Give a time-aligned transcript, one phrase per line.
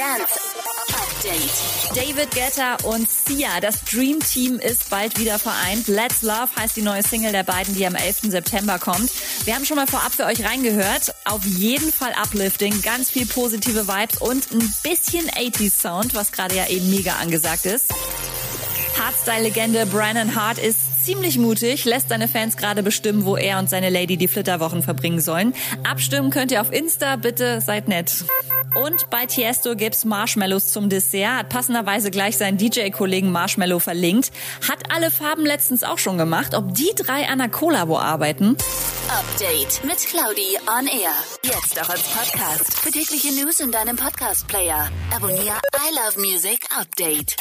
[0.00, 0.40] Dance
[0.94, 1.94] Update.
[1.94, 5.88] David Guetta und Sia, das Dream Team ist bald wieder vereint.
[5.88, 8.30] Let's Love heißt die neue Single der beiden, die am 11.
[8.30, 9.10] September kommt.
[9.44, 11.14] Wir haben schon mal vorab für euch reingehört.
[11.26, 16.56] Auf jeden Fall uplifting, ganz viel positive Vibes und ein bisschen 80s Sound, was gerade
[16.56, 17.92] ja eben mega angesagt ist.
[18.98, 23.90] Hardstyle-Legende Brandon Hart ist ziemlich mutig, lässt seine Fans gerade bestimmen, wo er und seine
[23.90, 25.54] Lady die Flitterwochen verbringen sollen.
[25.84, 28.24] Abstimmen könnt ihr auf Insta, bitte seid nett.
[28.74, 34.30] Und bei Tiesto gibt's Marshmallows zum Dessert, hat passenderweise gleich seinen DJ-Kollegen Marshmallow verlinkt.
[34.68, 36.54] Hat alle Farben letztens auch schon gemacht.
[36.54, 38.56] Ob die drei an der Collabo arbeiten?
[39.08, 41.12] Update mit Claudi on Air.
[41.42, 42.78] Jetzt auch als Podcast.
[42.78, 44.88] Für tägliche News in deinem Podcast-Player.
[45.14, 47.36] Abonniere I Love Music Update.